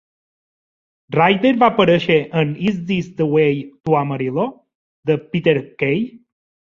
Ryder 1.15 1.51
va 1.63 1.67
aparèixer 1.73 2.17
en 2.43 2.55
"Is 2.71 2.79
This 2.87 3.11
the 3.19 3.27
Way 3.35 3.53
to 3.85 3.99
Amarillo?", 4.01 4.51
de 5.11 5.19
Peter 5.35 5.59
Kay? 5.85 6.01